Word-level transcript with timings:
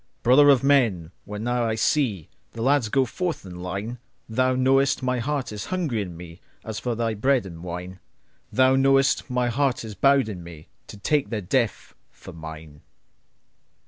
Brother 0.23 0.49
of 0.49 0.63
men, 0.63 1.11
when 1.25 1.43
now 1.43 1.63
I 1.63 1.75
seeThe 1.75 2.25
lads 2.55 2.89
go 2.89 3.05
forth 3.05 3.45
in 3.45 3.59
line, 3.61 3.99
Thou 4.27 4.55
knowest 4.55 5.03
my 5.03 5.19
heart 5.19 5.51
is 5.51 5.65
hungry 5.65 6.01
in 6.01 6.17
meAs 6.17 6.79
for 6.79 6.95
thy 6.95 7.13
bread 7.13 7.45
and 7.45 7.61
wine; 7.61 7.99
Thou 8.51 8.75
knowest 8.75 9.29
my 9.29 9.49
heart 9.49 9.85
is 9.85 9.93
bowed 9.93 10.27
in 10.27 10.43
meTo 10.43 11.03
take 11.03 11.29
their 11.29 11.39
death 11.41 11.93
for 12.09 12.33
mine. 12.33 12.81